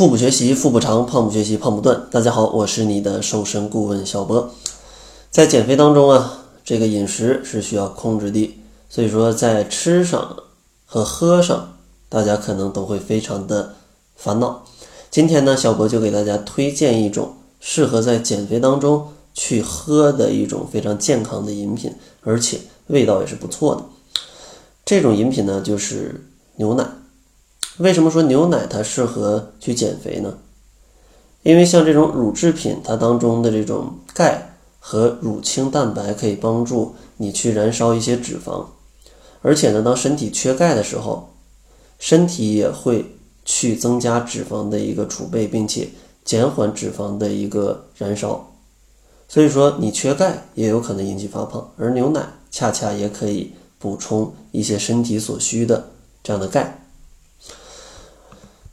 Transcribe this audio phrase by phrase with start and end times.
[0.00, 2.06] 腹部学习，腹部长；胖不学习，胖不断。
[2.10, 4.50] 大家好，我是你的瘦身顾问小博。
[5.30, 8.58] 在减肥当中啊，这个饮食是需要控制的，
[8.88, 10.36] 所以说在吃上
[10.86, 11.74] 和喝上，
[12.08, 13.74] 大家可能都会非常的
[14.16, 14.64] 烦恼。
[15.10, 23.82] 今天呢，小博就给大家推荐一种适合在减肥当中去喝的一种非常健康的饮品，而且味道也是不错的。
[24.82, 26.26] 这种饮品呢，就是
[26.56, 26.86] 牛奶。
[27.80, 30.36] 为什么说牛奶它适合去减肥呢？
[31.42, 38.66] 因为像这种乳制品，它当中的这种钙和乳清蛋白可以帮助你去燃烧一些脂肪，
[39.40, 41.30] 而且呢，当身体缺钙的时候，
[41.98, 43.04] 身体也会
[43.46, 45.88] 去增加脂肪的一个储备，并且
[46.22, 48.46] 减缓脂肪的一个燃烧。
[49.26, 55.88] 所以说，你缺钙也有可能引起发胖，而牛奶恰恰也可以补充一些身体所需的
[56.22, 56.79] 这样的钙。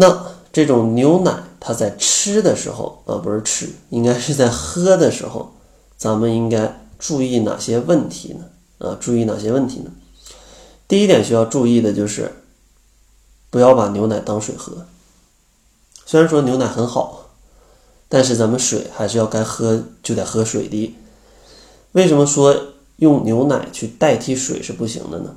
[0.00, 5.52] 那这种牛奶，它在吃的时候，啊，不是吃，应该是在喝的时候，
[5.98, 8.44] 咱们应该注意哪些问题呢？
[8.78, 9.90] 啊，注意哪些问题呢？
[10.86, 12.32] 第一点需要注意的就是，
[13.50, 14.86] 不要把牛奶当水喝。
[16.06, 17.30] 虽然说牛奶很好，
[18.08, 20.94] 但是咱们水还是要该喝就得喝水的。
[21.90, 22.56] 为什么说
[22.98, 25.34] 用牛奶去代替水是不行的呢？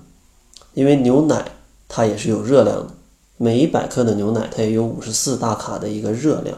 [0.76, 1.52] 因为牛奶
[1.88, 2.94] 它也是有热量的。
[3.42, 6.56] 每一百克的牛奶，它也有五十四大卡的一个热量，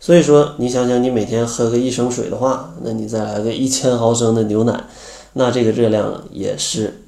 [0.00, 4.86] 所以说你想想，你每天喝个一升水的话，那你再来个一千毫升的牛奶，
[5.34, 7.04] 那这个热量也是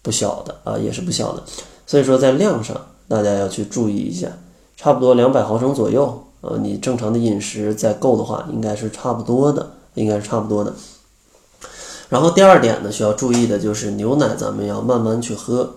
[0.00, 1.42] 不小的啊，也是不小的。
[1.86, 2.74] 所以说在量上，
[3.08, 4.28] 大家要去注意一下，
[4.74, 10.72] 差不多两百毫升左右啊，你正常的饮食再够的话，应该是差不多的，应该是差不多的。
[12.08, 15.74] 然后第二点呢，需要注意的就是牛奶，咱们要慢慢去喝。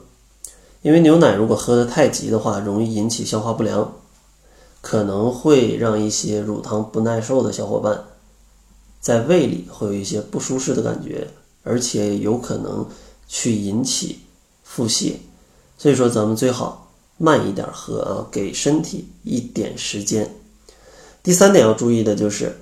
[0.83, 3.93] 因为牛奶如果喝得太急的话，容易引起消化不良，
[4.81, 8.03] 可能会让一些乳糖不耐受的小伙伴
[8.99, 11.29] 在胃里会有一些不舒适的感觉，
[11.63, 12.85] 而且有可能
[13.29, 14.19] 去引起
[14.61, 15.13] 腹泻。
[15.77, 20.35] 所以说，咱们最好慢一点喝啊，给身体一点时间。
[21.23, 22.57] 第三点要注意的就是，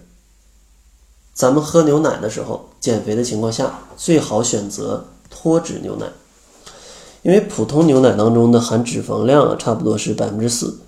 [1.34, 6.06] 咱们喝牛奶的时候，减肥的情况下，最好选择脱脂牛奶。
[7.23, 10.79] 因为普通牛奶当中的含脂肪量啊，差不多是百分之四，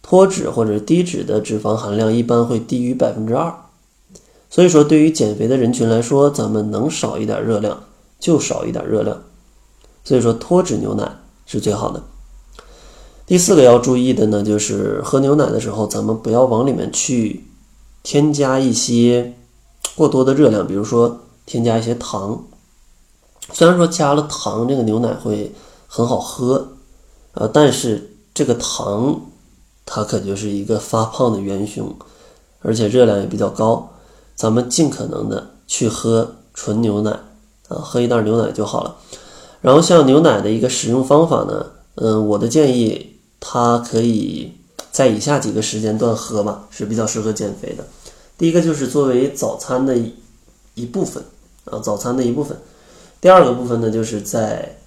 [0.00, 3.52] 脱脂或者低脂的脂肪含量一般会低于百分之二，
[4.48, 7.82] 所以说对于减肥的人群来说，咱们能少一点热量
[8.20, 9.20] 就少一点热量，
[10.04, 12.02] 所以说脱脂牛奶是最好的。
[13.26, 17.44] 第四个要注意的呢，就是喝牛奶的时候，咱们不要往里面去
[18.04, 19.34] 添加一些
[19.96, 22.44] 过多的热量，比如说添加一些糖。
[23.52, 25.54] 虽然说加了糖，这个牛奶会
[25.86, 26.68] 很好喝，
[27.32, 29.20] 呃，但是这个糖
[29.86, 31.94] 它可就是一个发胖的元凶，
[32.60, 33.88] 而且热量也比较高。
[34.34, 37.10] 咱们尽可能的去喝纯牛奶
[37.68, 38.96] 啊，喝一袋牛奶就好了。
[39.62, 44.52] 然后像牛奶的一个使用方法呢，嗯，我的建议它可以
[44.90, 47.84] 在以下几个时间段喝吧，是比较适合减肥的。
[48.36, 49.96] 第一个就是作为早餐的
[50.74, 51.22] 一部分
[51.64, 52.58] 啊，早餐的一部分。
[53.26, 54.78] 第二个部分呢，就是在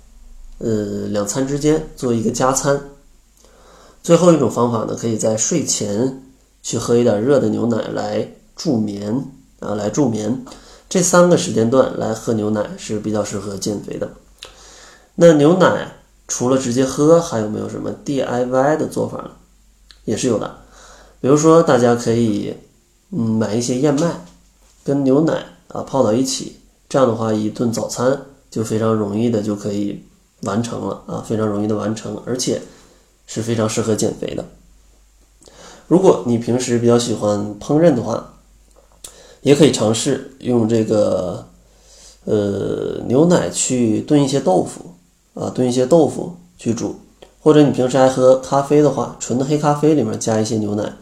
[0.59, 2.81] 呃两餐之间做一个加餐。
[4.01, 6.23] 最后一种方法呢，可以在睡前
[6.63, 9.25] 去喝一点热的牛奶来助眠
[9.59, 10.45] 啊，来助眠。
[10.87, 14.09] 这三个时间段来喝牛奶是比较适合减肥的。
[15.15, 15.91] 那牛奶
[16.29, 19.31] 除了直接喝，还有没有什么 DIY 的做法呢？
[20.05, 20.55] 也是有的。
[21.19, 22.55] 比如说，大家可以
[23.11, 24.09] 嗯买一些燕麦，
[24.85, 26.55] 跟牛奶啊泡到一起。
[26.87, 30.03] 这样的话，一顿早餐就非常容易的就可以
[30.41, 32.61] 完成了啊，非常容易的完成，而且
[33.27, 34.45] 是非常适合减肥的。
[35.87, 38.33] 如果你平时比较喜欢烹饪的话，
[39.41, 41.47] 也可以尝试用这个
[42.25, 44.93] 呃牛奶去炖一些豆腐
[45.33, 46.95] 啊，炖一些豆腐去煮，
[47.39, 50.93] 或者你平时爱喝咖啡的话，纯的黑咖啡里面加一些牛奶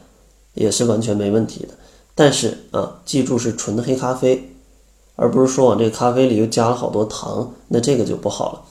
[0.54, 1.70] 也是完全没问题的。
[2.16, 4.47] 但是啊，记住是纯的黑咖啡。
[5.18, 8.62] 而不是说往这个咖啡里又加了好多糖，那这个就不好了。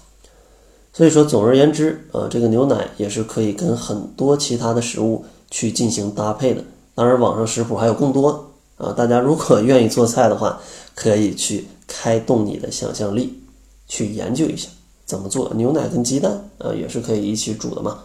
[0.94, 6.64] 所以说，总而言之，啊，这个牛奶也是可以跟很多其他的食物去进行搭配的。
[6.94, 10.58] 当然，网上食谱还有更多啊，大家如果愿意做菜的话，
[10.96, 13.42] 可以去开动你的想象力，
[13.86, 14.70] 去研究一下
[15.04, 15.52] 怎么做。
[15.54, 17.98] 牛奶跟鸡蛋啊，也是可以一起煮的嘛，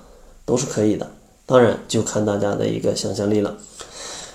[0.44, 1.10] 都是可以的。
[1.46, 3.56] 当然，就看大家的一个想象力了。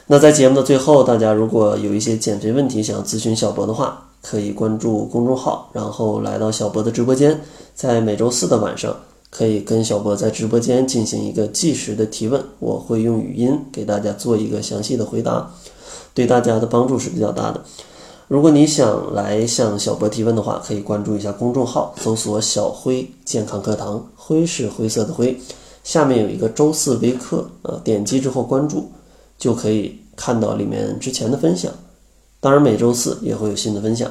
[0.09, 7.41] 那在节目的最后，大家如果有一些减肥问题想咨询小博的话，可以关注公众号，然后来到小博的直播间，
[7.75, 8.95] 在每周四的晚上
[9.31, 15.51] 可以跟小博在直播间进行一个即时的提问，我会用语音给大家做一个详细的回答，
[16.15, 17.61] 对大家的帮助是比较大的。
[18.29, 25.37] 如果你想来向小博提问的话，可以关注一下公众号，搜索“小辉健康课堂”，灰是灰色的灰，
[25.83, 28.89] 下面有一个周四微课，呃，点击之后关注，
[29.39, 31.73] 就可以看到里面之前的分享。
[32.41, 34.11] 当然，每周四也会有新的分享。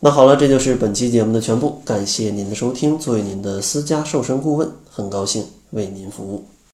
[0.00, 2.98] 那好了，这就是本期节目的全部，感谢您的收听。
[2.98, 6.44] 作为您的私家瘦身顾问，很高兴为您服务。